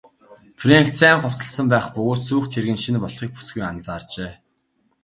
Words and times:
Фрэнк 0.61 0.87
сайн 0.99 1.17
хувцасласан 1.21 1.67
байх 1.69 1.85
бөгөөд 1.95 2.21
сүйх 2.27 2.45
тэрэг 2.49 2.69
нь 2.73 2.81
шинэ 2.83 2.99
болохыг 3.01 3.31
бүсгүй 3.35 3.63
анзаарчээ. 3.67 4.31